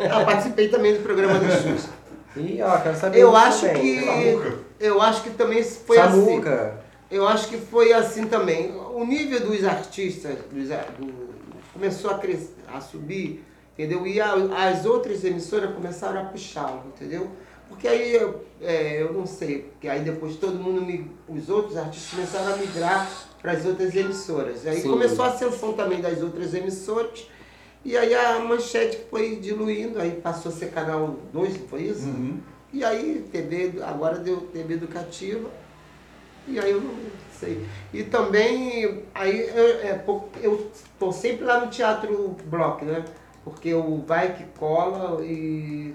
Eu 0.00 0.24
participei 0.24 0.68
também 0.68 0.94
do 0.94 1.00
programa 1.00 1.38
do 1.38 1.44
Xuxa. 1.44 1.88
Ih, 2.36 2.62
ó, 2.62 2.78
quero 2.78 2.96
saber 2.96 3.18
Eu 3.18 3.34
acho 3.36 3.66
também. 3.66 3.82
que. 4.00 4.52
Eu 4.78 5.00
acho 5.00 5.22
que 5.22 5.30
também 5.30 5.62
foi 5.62 5.98
assim. 5.98 6.24
Samuca. 6.24 6.80
Eu 7.10 7.26
acho 7.26 7.48
que 7.48 7.56
foi 7.56 7.92
assim 7.92 8.26
também. 8.26 8.74
O 8.76 9.04
nível 9.04 9.40
dos 9.40 9.64
artistas 9.64 10.36
dos 10.50 10.70
a- 10.70 10.84
do- 10.98 11.26
começou 11.72 12.10
a, 12.10 12.18
crescer, 12.18 12.54
a 12.72 12.80
subir 12.80 13.44
entendeu? 13.78 14.06
E 14.06 14.18
a- 14.20 14.34
as 14.68 14.86
outras 14.86 15.22
emissoras 15.24 15.74
começaram 15.74 16.20
a 16.22 16.24
puxá-lo, 16.24 16.82
entendeu? 16.94 17.28
Porque 17.68 17.86
aí, 17.86 18.14
eu, 18.14 18.42
é, 18.62 19.02
eu 19.02 19.12
não 19.12 19.26
sei, 19.26 19.64
porque 19.72 19.86
aí 19.88 20.00
depois 20.00 20.36
todo 20.36 20.54
mundo, 20.54 20.80
me, 20.80 21.10
os 21.28 21.48
outros 21.50 21.76
artistas 21.76 22.10
começaram 22.12 22.54
a 22.54 22.56
migrar 22.56 23.10
para 23.42 23.52
as 23.52 23.66
outras 23.66 23.94
emissoras. 23.94 24.66
Aí 24.66 24.80
Sim. 24.80 24.88
começou 24.88 25.24
a 25.24 25.28
ascensão 25.28 25.72
também 25.74 26.00
das 26.00 26.22
outras 26.22 26.54
emissoras, 26.54 27.28
e 27.86 27.96
aí 27.96 28.12
a 28.16 28.40
manchete 28.40 28.98
foi 29.08 29.36
diluindo, 29.36 30.00
aí 30.00 30.10
passou 30.20 30.50
a 30.50 30.54
ser 30.54 30.72
canal 30.72 31.16
2, 31.32 31.60
não 31.60 31.68
foi 31.68 31.82
isso? 31.82 32.08
Uhum. 32.08 32.40
E 32.72 32.84
aí, 32.84 33.24
TV, 33.30 33.80
agora 33.80 34.18
deu 34.18 34.40
TV 34.40 34.74
educativa. 34.74 35.48
E 36.48 36.58
aí 36.58 36.72
eu 36.72 36.80
não 36.80 36.96
sei. 37.32 37.64
E 37.94 38.02
também, 38.02 39.04
aí 39.14 39.38
eu, 39.38 39.66
é, 39.82 40.04
eu 40.42 40.68
tô 40.98 41.12
sempre 41.12 41.44
lá 41.44 41.64
no 41.64 41.70
Teatro 41.70 42.36
Block, 42.46 42.84
né? 42.84 43.04
Porque 43.44 43.72
o 43.72 43.98
Vai 43.98 44.34
Que 44.34 44.42
Cola 44.58 45.24
e 45.24 45.94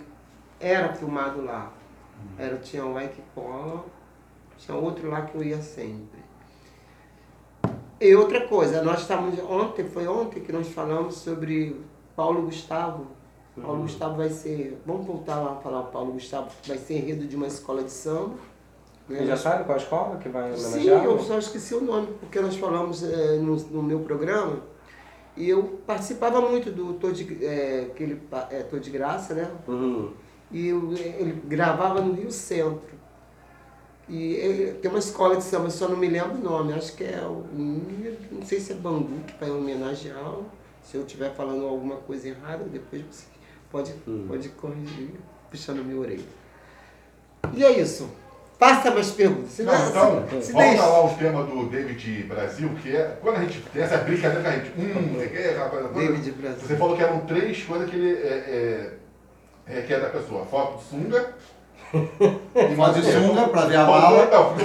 era 0.61 0.93
filmado 0.93 1.43
lá. 1.43 1.73
Era, 2.39 2.55
tinha 2.55 2.85
o 2.85 2.93
Vai 2.93 3.09
Que 3.09 3.21
Cola, 3.35 3.83
tinha 4.57 4.77
outro 4.77 5.09
lá 5.09 5.23
que 5.23 5.35
eu 5.35 5.43
ia 5.43 5.61
sempre. 5.61 6.20
E 8.01 8.15
outra 8.15 8.41
coisa, 8.47 8.81
nós 8.81 9.01
estávamos 9.01 9.37
ontem, 9.47 9.85
foi 9.85 10.07
ontem 10.07 10.39
que 10.39 10.51
nós 10.51 10.67
falamos 10.69 11.15
sobre 11.15 11.79
Paulo 12.15 12.41
Gustavo. 12.43 13.05
Paulo 13.61 13.83
Gustavo 13.83 14.15
vai 14.15 14.29
ser. 14.29 14.81
Vamos 14.87 15.05
voltar 15.05 15.35
lá 15.35 15.51
a 15.51 15.55
falar 15.57 15.81
o 15.81 15.85
Paulo 15.91 16.13
Gustavo, 16.13 16.49
vai 16.65 16.77
ser 16.79 16.95
enredo 16.95 17.27
de 17.27 17.35
uma 17.35 17.45
escola 17.47 17.83
de 17.83 17.91
samba. 17.91 18.33
né? 19.07 19.19
Você 19.19 19.25
já 19.27 19.37
sabe 19.37 19.65
qual 19.65 19.77
escola 19.77 20.17
que 20.17 20.29
vai 20.29 20.55
Sim, 20.57 20.65
homenagear? 20.67 21.03
eu 21.05 21.19
só 21.19 21.37
esqueci 21.37 21.75
o 21.75 21.81
nome, 21.81 22.07
porque 22.19 22.39
nós 22.39 22.55
falamos 22.55 23.03
eh, 23.03 23.37
no, 23.37 23.55
no 23.55 23.83
meu 23.83 23.99
programa 23.99 24.57
e 25.37 25.47
eu 25.49 25.79
participava 25.85 26.41
muito 26.41 26.71
do 26.71 26.93
Tô 26.93 27.11
de, 27.11 27.43
eh, 27.45 27.87
aquele, 27.91 28.19
eh, 28.49 28.63
Tô 28.63 28.79
de 28.79 28.89
Graça, 28.89 29.33
né? 29.35 29.51
Uhum. 29.67 30.11
E 30.51 30.69
eu- 30.69 30.91
ele 30.93 31.39
gravava 31.45 32.01
no 32.01 32.13
Rio 32.13 32.31
Centro. 32.31 33.00
E 34.13 34.33
ele- 34.33 34.73
tem 34.73 34.91
uma 34.91 34.99
escola 34.99 35.37
de 35.37 35.43
samba, 35.43 35.69
só 35.69 35.87
não 35.87 35.95
me 35.95 36.07
lembro 36.09 36.33
o 36.35 36.41
nome, 36.43 36.73
acho 36.73 36.93
que 36.97 37.03
é 37.05 37.21
o. 37.21 37.45
Não 37.53 38.41
sei 38.45 38.59
se 38.59 38.73
é 38.73 38.75
Bangu 38.75 39.19
que 39.25 39.33
vai 39.39 39.49
homenagear. 39.49 40.35
Se 40.83 40.97
eu 40.97 41.01
estiver 41.05 41.33
falando 41.33 41.65
alguma 41.65 41.95
coisa 41.95 42.27
errada, 42.27 42.65
depois 42.65 43.01
você 43.09 43.23
pode, 43.71 43.93
Hum. 44.05 44.25
pode 44.27 44.49
corrigir, 44.49 45.11
puxando 45.49 45.81
minha 45.85 45.97
orelha. 45.99 46.25
E 47.53 47.63
é 47.63 47.79
isso. 47.79 48.09
Faça 48.59 48.91
mais 48.91 49.09
perguntas. 49.11 49.51
Se 49.51 49.63
Não, 49.63 49.73
não- 49.73 50.23
então, 50.23 50.41
se- 50.41 50.51
volta 50.51 50.67
deixa- 50.69 50.85
lá 50.85 51.05
o 51.05 51.17
tema 51.17 51.43
do 51.45 51.65
David 51.69 52.23
Brasil, 52.23 52.69
que 52.83 52.95
é 52.95 53.17
quando 53.21 53.37
a 53.37 53.41
gente 53.41 53.61
tem 53.73 53.81
essa 53.81 53.97
brincadeira 53.97 54.41
que 54.41 54.47
a 54.47 54.51
gente. 54.51 54.71
Hum, 54.79 55.21
é 55.21 55.25
que 55.27 55.37
é, 55.37 55.55
rapaz, 55.57 55.89
David 55.95 56.31
Brasil. 56.33 56.59
Você 56.67 56.75
falou 56.75 56.95
que 56.97 57.01
eram 57.01 57.21
três 57.21 57.63
coisas 57.63 57.89
que 57.89 57.95
ele 57.95 58.11
é, 58.11 58.93
é, 59.67 59.77
é, 59.77 59.81
que 59.81 59.93
é 59.93 59.99
da 59.99 60.09
pessoa: 60.09 60.45
foto 60.45 60.77
de 60.77 60.83
sunga. 60.89 61.33
E 61.93 62.75
Foto 62.75 63.01
de 63.01 63.11
sunga 63.11 63.47
pra 63.47 63.61
ver 63.65 63.75
a 63.77 63.85
mala. 63.85 64.25
Não. 64.31 64.55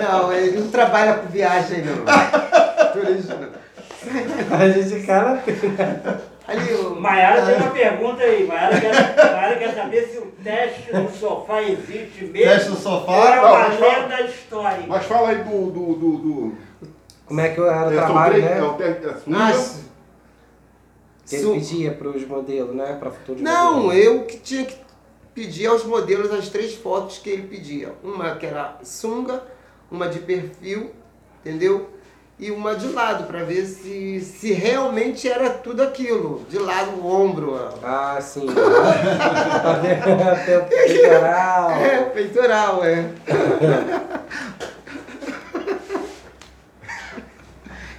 Não, 0.00 0.32
ele 0.32 0.58
não 0.60 0.68
trabalha 0.68 1.14
com 1.14 1.28
viagem, 1.28 1.82
não. 1.84 2.04
Turismo, 2.92 3.36
não. 3.36 4.56
A 4.58 4.68
gente 4.68 5.06
cara. 5.06 5.42
Ali, 6.46 6.74
o 6.74 7.00
Maiara 7.00 7.46
tem 7.46 7.56
uma 7.56 7.70
pergunta 7.70 8.22
aí. 8.22 8.46
Maiara 8.46 8.80
quer, 8.80 8.92
Maiara 9.16 9.56
quer 9.56 9.74
saber 9.74 10.02
se 10.08 10.18
o 10.18 10.26
teste 10.42 10.92
no 10.94 11.08
sofá 11.10 11.62
existe 11.62 12.24
mesmo. 12.24 12.50
Teste 12.52 12.68
no 12.68 12.74
Ou 12.74 12.80
sofá. 12.80 13.12
é 13.12 13.36
Não, 13.36 13.42
uma 13.48 13.58
mas 13.68 13.78
fala- 13.78 13.96
lenda 13.98 14.22
histórica. 14.22 14.84
Mas 14.88 15.04
fala 15.04 15.28
aí 15.30 15.36
do. 15.44 15.70
do, 15.70 15.94
do, 15.94 16.16
do 16.18 16.52
Como 17.26 17.40
é 17.40 17.48
que 17.50 17.60
era 17.60 17.86
o 17.88 17.92
é, 17.92 17.96
trabalho, 17.96 18.42
né? 18.42 18.58
é 18.58 18.62
o 18.62 18.74
te- 18.74 18.82
é. 18.82 19.14
Nossa. 19.26 19.82
Que 21.28 21.36
ele 21.36 21.52
pedia 21.54 21.92
para 21.92 22.08
os 22.08 22.26
modelos, 22.26 22.74
né? 22.74 22.96
Para 22.98 23.10
futuros 23.12 23.40
Não, 23.40 23.84
modelos. 23.84 24.04
eu 24.04 24.24
que 24.24 24.36
tinha 24.38 24.64
que 24.64 24.74
pedir 25.34 25.66
aos 25.66 25.84
modelos 25.84 26.32
as 26.32 26.48
três 26.48 26.74
fotos 26.74 27.18
que 27.18 27.28
ele 27.30 27.46
pedia. 27.46 27.92
Uma 28.02 28.34
que 28.36 28.46
era 28.46 28.78
sunga, 28.82 29.42
uma 29.90 30.08
de 30.08 30.20
perfil, 30.20 30.90
entendeu? 31.40 31.90
E 32.38 32.50
uma 32.50 32.74
de 32.74 32.88
lado, 32.88 33.26
para 33.28 33.44
ver 33.44 33.64
se, 33.66 34.18
se 34.20 34.52
realmente 34.52 35.28
era 35.28 35.50
tudo 35.50 35.82
aquilo. 35.82 36.44
De 36.48 36.58
lado, 36.58 36.92
o 37.00 37.06
ombro. 37.06 37.56
Ah, 37.82 38.18
sim. 38.20 38.46
Ver 39.82 40.28
até 40.28 40.58
o 40.58 40.64
peitoral. 40.64 41.70
É, 41.78 42.02
peitoral, 42.02 42.84
é. 42.84 43.10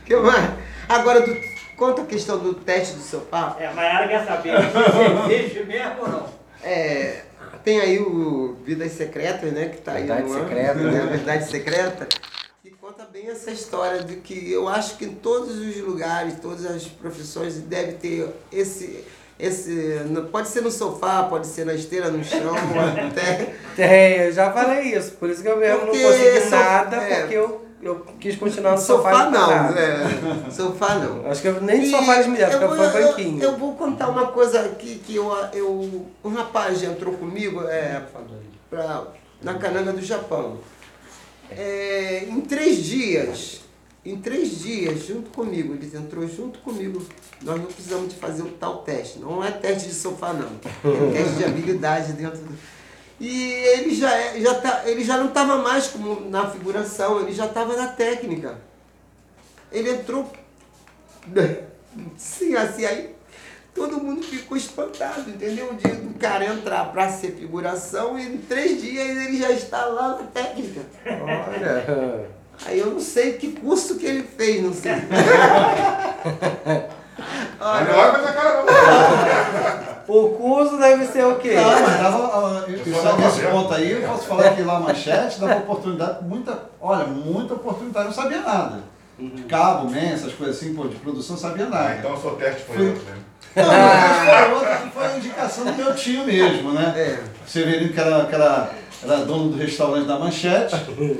que 0.06 0.16
mais? 0.18 0.52
Agora, 0.90 1.22
do, 1.22 1.34
conta 1.78 2.02
a 2.02 2.06
questão 2.06 2.38
do 2.38 2.54
teste 2.54 2.96
do 2.96 3.02
sofá. 3.02 3.56
É, 3.58 3.68
a 3.68 3.74
Maiara 3.74 4.10
quer 4.10 4.26
saber 4.26 4.58
se 4.60 5.34
existe 5.34 5.64
mesmo 5.64 6.02
ou 6.02 6.10
não. 6.10 6.43
É, 6.64 7.22
tem 7.64 7.80
aí 7.80 8.00
o 8.00 8.58
Vidas 8.66 8.92
Secretas, 8.94 9.52
né? 9.52 9.70
Que 9.70 9.78
tá 9.78 9.94
aí 9.94 10.06
Verdade 10.06 10.28
no 10.28 10.34
ar, 10.34 10.42
Secreta, 10.42 10.74
né? 10.76 10.92
né? 10.92 11.06
Verdade 11.12 11.50
Secreta. 11.50 12.08
Que 12.62 12.72
conta 12.72 13.06
bem 13.06 13.30
essa 13.30 13.52
história 13.52 14.04
de 14.04 14.18
que 14.18 14.52
eu 14.52 14.68
acho 14.68 14.98
que 14.98 15.06
em 15.06 15.16
todos 15.16 15.58
os 15.58 15.78
lugares, 15.78 16.36
todas 16.42 16.66
as 16.66 16.86
profissões, 16.86 17.56
deve 17.60 17.94
ter 17.94 18.30
esse. 18.52 19.04
esse 19.40 20.00
pode 20.32 20.50
ser 20.50 20.62
no 20.62 20.72
sofá, 20.72 21.24
pode 21.24 21.48
ser 21.48 21.66
na 21.66 21.74
esteira, 21.74 22.10
no 22.10 22.24
chão, 22.24 22.54
até. 23.10 23.56
Tem, 23.76 24.26
eu 24.26 24.32
já 24.32 24.52
falei 24.52 24.96
isso. 24.96 25.12
Por 25.12 25.30
isso 25.30 25.42
que 25.42 25.48
eu 25.50 25.58
mesmo 25.58 25.80
Porque 25.82 26.02
não 26.02 26.12
consegui 26.12 26.50
nada, 26.50 26.96
é. 26.98 27.20
porque 27.20 27.36
eu, 27.36 27.63
eu 27.84 28.00
quis 28.20 28.36
continuar 28.38 28.72
no 28.72 28.78
sofá. 28.78 29.12
Sofá 29.12 29.30
não, 29.30 29.52
é, 29.78 30.52
sofá 30.52 30.96
não. 30.96 31.30
Acho 31.30 31.42
que 31.42 31.48
eu 31.50 31.62
nem 31.62 31.84
E 31.84 31.92
sofá 31.92 32.16
eles 32.16 32.28
me 32.28 32.38
deram, 32.38 32.76
foi 32.76 32.86
eu- 33.04 33.08
banquinho. 33.08 33.44
Eu, 33.44 33.58
vou 33.58 33.76
contar 33.76 34.10
uma 34.10 34.28
coisa 34.28 34.62
aqui 34.62 35.02
que 35.06 35.16
eu, 35.16 35.32
eu 35.54 36.06
um 36.24 36.30
rapaz 36.34 36.82
entrou 36.84 37.14
comigo 37.16 37.62
é, 37.68 38.02
pra, 38.70 39.04
na 39.42 39.56
Cananga 39.56 39.92
do 39.94 40.02
Japão. 40.02 40.58
É, 41.52 42.26
em 42.30 42.42
três 42.42 42.84
dias, 42.84 43.62
em 44.06 44.18
três 44.18 44.60
dias, 44.60 45.06
junto 45.06 45.30
comigo, 45.30 45.74
ele 45.74 45.92
entrou 45.96 46.28
junto 46.28 46.60
comigo. 46.60 47.06
Nós 47.42 47.58
não 47.60 47.66
precisamos 47.68 48.10
de 48.10 48.16
fazer 48.16 48.42
o 48.42 48.50
tal 48.52 48.78
teste. 48.80 49.20
Não 49.20 49.44
é 49.44 49.52
teste 49.52 49.90
de 49.90 49.96
sofá, 49.96 50.34
não. 50.34 50.48
É 50.50 51.12
teste 51.14 51.36
de 51.36 51.44
habilidade 51.46 52.14
dentro 52.14 52.40
do. 52.40 52.58
E 53.24 53.54
ele 53.54 53.96
já, 53.96 54.14
é- 54.14 54.38
já, 54.42 54.56
tá, 54.56 54.82
ele 54.86 55.02
já 55.02 55.16
não 55.16 55.30
estava 55.30 55.56
mais 55.60 55.88
como 55.88 56.30
na 56.30 56.50
figuração, 56.50 57.22
ele 57.22 57.32
já 57.32 57.46
estava 57.46 57.74
na 57.78 57.88
técnica. 57.88 58.58
Ele 59.72 59.92
entrou. 59.92 60.30
Sim, 62.18 62.54
assim, 62.56 62.84
aí 62.84 63.16
todo 63.74 64.04
mundo 64.04 64.22
ficou 64.24 64.58
espantado, 64.58 65.30
entendeu? 65.30 65.72
O 65.72 65.76
dia 65.76 65.96
do 65.96 66.20
cara 66.20 66.48
entrar 66.48 66.92
para 66.92 67.10
ser 67.10 67.32
figuração 67.32 68.20
e 68.20 68.24
em 68.24 68.38
três 68.40 68.82
dias 68.82 69.08
ele 69.08 69.38
já 69.38 69.52
está 69.52 69.86
lá 69.86 70.10
na 70.10 70.28
técnica. 70.28 70.82
Olha. 71.06 72.28
Aí 72.66 72.80
eu 72.80 72.92
não 72.92 73.00
sei 73.00 73.34
que 73.34 73.52
curso 73.54 73.98
que 73.98 74.06
ele 74.06 74.24
fez, 74.24 74.62
não 74.62 74.72
sei. 74.72 74.92
Não 74.92 75.02
olha 77.60 77.86
cara, 78.32 78.64
não. 78.64 78.74
O 80.16 80.33
ser 81.24 81.34
o 81.34 81.36
quê? 81.38 81.54
Não, 81.56 81.82
mas 81.82 82.00
dava, 82.00 82.18
ah, 82.18 82.66
Eu 82.70 82.96
só 82.96 83.18
nesse 83.18 83.42
ponto 83.42 83.74
aí, 83.74 83.92
eu 83.92 84.02
posso 84.08 84.28
falar 84.28 84.56
que 84.56 84.62
lá 84.62 84.78
a 84.78 84.80
manchete 84.80 85.40
dava 85.40 85.58
oportunidade, 85.58 86.24
muita, 86.24 86.60
olha, 86.82 87.06
muita 87.06 87.54
oportunidade, 87.54 88.06
eu 88.06 88.10
não 88.10 88.24
sabia 88.24 88.42
nada. 88.42 88.80
De 89.20 89.44
cabo, 89.44 89.90
man, 89.90 90.00
essas 90.00 90.34
coisas 90.34 90.58
assim, 90.58 90.74
pô, 90.74 90.88
de 90.88 90.96
produção, 90.96 91.36
eu 91.36 91.42
não 91.42 91.50
sabia 91.50 91.66
Ah, 91.68 91.70
nada. 91.70 91.96
então 92.00 92.14
o 92.14 92.20
seu 92.22 92.32
teste 92.32 92.64
foi 92.64 92.88
outro, 92.88 93.04
né? 93.04 93.16
Não, 93.56 93.66
mas 93.68 94.48
foi 94.48 94.54
outra 94.56 94.78
que 94.78 94.90
foi 94.90 95.06
a 95.06 95.18
indicação 95.18 95.66
do 95.66 95.74
meu 95.74 95.96
tio 95.96 96.26
mesmo, 96.26 96.72
né? 96.72 96.94
É. 96.98 97.20
O 97.46 97.50
Severino, 97.50 97.94
que 97.94 98.00
era, 98.00 98.26
que 98.26 98.34
era, 98.36 98.70
era 99.04 99.18
dono 99.18 99.50
do 99.52 99.58
restaurante 99.58 100.08
da 100.08 100.18
Manchete, 100.18 100.76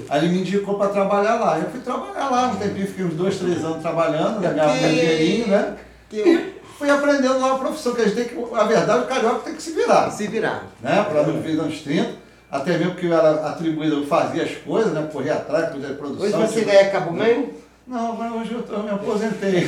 aí 0.10 0.26
ele 0.26 0.34
me 0.34 0.40
indicou 0.40 0.76
para 0.76 0.90
trabalhar 0.90 1.36
lá. 1.36 1.60
Eu 1.60 1.70
fui 1.70 1.80
trabalhar 1.82 2.30
lá, 2.30 2.48
um 2.48 2.56
tempinho, 2.56 2.88
fiquei 2.88 3.06
uns 3.06 3.14
dois, 3.14 3.38
três 3.38 3.64
anos 3.64 3.82
trabalhando, 3.82 4.42
ganhava 4.42 4.72
um 4.72 4.78
dinheirinho, 4.78 5.48
né? 5.48 5.76
Que 6.10 6.18
eu 6.20 6.53
Fui 6.84 6.90
aprendendo 6.92 7.40
lá 7.40 7.54
a 7.54 7.58
profissão, 7.60 7.94
que 7.96 8.02
a 8.02 8.04
gente 8.04 8.16
tem 8.16 8.26
que, 8.26 8.56
a 8.56 8.64
verdade, 8.66 9.04
o 9.06 9.08
carioca 9.08 9.40
tem 9.46 9.56
que 9.56 9.64
se 9.64 9.72
virar, 9.72 10.12
se 10.12 10.28
virar. 10.28 10.66
né? 10.82 11.02
Para 11.10 11.24
não 11.24 11.40
vir 11.40 11.58
anos 11.58 11.80
30, 11.80 12.10
até 12.52 12.78
mesmo 12.78 12.96
que 12.96 13.06
eu 13.06 13.18
era 13.18 13.48
atribuído, 13.48 14.02
eu 14.02 14.06
fazia 14.06 14.44
as 14.44 14.52
coisas, 14.52 14.92
né? 14.92 15.08
Corria 15.10 15.36
atrás, 15.36 15.70
cuidar 15.72 15.88
de 15.88 15.94
produção. 15.94 16.26
Hoje 16.28 16.36
você 16.52 16.60
tipo- 16.60 16.72
ganha 16.72 16.92
cabo 16.92 17.14
ganho, 17.14 17.54
Não, 17.88 18.12
mas 18.18 18.34
hoje 18.34 18.52
eu, 18.56 18.64
tô- 18.64 18.74
eu 18.74 18.84
me 18.84 18.90
aposentei. 18.90 19.66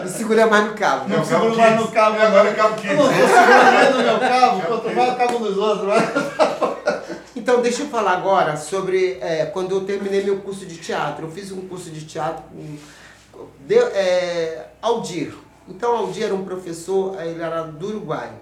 não 0.00 0.08
segura 0.08 0.46
mais 0.46 0.64
no 0.68 0.74
cabo. 0.74 1.08
Não 1.08 1.16
Cabo 1.16 1.26
seguro 1.26 1.56
mais 1.56 1.72
no 1.74 1.80
15. 1.82 1.92
cabo, 1.92 2.16
E 2.16 2.22
agora 2.22 2.44
não. 2.44 2.50
é 2.50 2.54
cabo 2.54 2.76
Eu 2.86 2.94
não 2.96 3.08
15. 3.08 3.20
tô 3.20 3.26
segurando 3.26 3.72
mais 3.74 3.90
no 3.96 4.02
meu 4.04 4.18
cabo, 4.20 4.60
quanto 4.62 4.94
mais 4.96 5.12
o 5.12 5.16
cabo 5.16 5.38
dos 5.40 5.58
outros. 5.58 5.88
Mas... 5.88 7.20
Então, 7.34 7.60
deixa 7.62 7.82
eu 7.82 7.88
falar 7.88 8.12
agora 8.12 8.56
sobre 8.56 9.18
é, 9.20 9.44
quando 9.46 9.72
eu 9.74 9.80
terminei 9.80 10.22
meu 10.22 10.36
curso 10.38 10.64
de 10.66 10.76
teatro. 10.76 11.26
Eu 11.26 11.30
fiz 11.32 11.50
um 11.50 11.62
curso 11.62 11.90
de 11.90 12.04
teatro 12.04 12.44
com 12.52 12.76
de, 13.66 13.74
é, 13.76 14.66
Aldir. 14.80 15.32
Então, 15.70 15.96
Aldir 15.96 16.24
era 16.24 16.34
um 16.34 16.44
professor, 16.44 17.20
ele 17.22 17.40
era 17.40 17.62
do 17.62 17.86
Uruguai. 17.86 18.32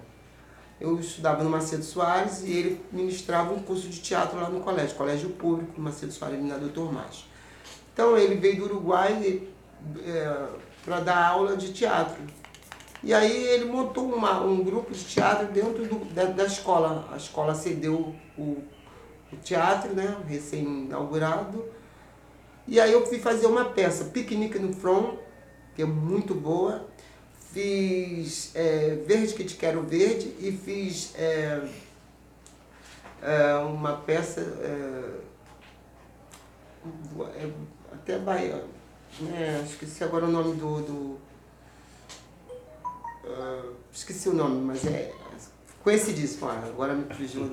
Eu 0.80 0.98
estudava 0.98 1.44
no 1.44 1.50
Macedo 1.50 1.84
Soares 1.84 2.42
e 2.42 2.50
ele 2.50 2.80
ministrava 2.90 3.52
um 3.52 3.60
curso 3.62 3.88
de 3.88 4.00
teatro 4.00 4.40
lá 4.40 4.48
no 4.48 4.60
colégio, 4.60 4.96
colégio 4.96 5.30
público, 5.30 5.78
Macedo 5.80 6.12
Soares, 6.12 6.42
na 6.42 6.56
Doutor 6.56 6.92
Márcio. 6.92 7.26
Então, 7.92 8.16
ele 8.16 8.36
veio 8.36 8.56
do 8.56 8.64
Uruguai 8.64 9.42
para 10.84 11.00
dar 11.00 11.26
aula 11.26 11.56
de 11.56 11.72
teatro. 11.72 12.22
E 13.02 13.12
aí 13.12 13.46
ele 13.48 13.66
montou 13.66 14.12
uma, 14.12 14.40
um 14.40 14.64
grupo 14.64 14.92
de 14.92 15.04
teatro 15.04 15.46
dentro 15.48 15.84
do, 15.84 16.04
da, 16.06 16.24
da 16.24 16.44
escola. 16.46 17.08
A 17.12 17.16
escola 17.16 17.54
cedeu 17.54 18.14
o, 18.36 18.62
o 19.32 19.36
teatro, 19.42 19.94
né, 19.94 20.16
recém-inaugurado. 20.26 21.64
E 22.66 22.80
aí 22.80 22.92
eu 22.92 23.06
fui 23.06 23.18
fazer 23.18 23.46
uma 23.46 23.66
peça, 23.66 24.06
Piquenique 24.06 24.58
no 24.58 24.72
Front, 24.72 25.14
que 25.76 25.82
é 25.82 25.86
muito 25.86 26.34
boa. 26.34 26.86
Fiz 27.52 28.52
é, 28.54 28.96
Verde 29.06 29.34
que 29.34 29.44
te 29.44 29.56
quero 29.56 29.82
verde 29.82 30.34
e 30.38 30.52
fiz 30.52 31.14
é, 31.16 31.66
é, 33.22 33.54
uma 33.56 33.94
peça 33.94 34.40
é, 34.40 35.28
é, 37.36 37.50
até 37.92 38.18
Bahia. 38.18 38.64
É, 39.34 39.62
esqueci 39.64 40.04
agora 40.04 40.26
o 40.26 40.30
nome 40.30 40.54
do. 40.56 40.82
do 40.82 41.18
ah, 43.26 43.72
esqueci 43.92 44.28
o 44.28 44.34
nome, 44.34 44.60
mas 44.60 44.86
é. 44.86 45.12
Ah, 46.52 46.64
agora 46.66 46.94
me 46.94 47.12
fugiu. 47.14 47.50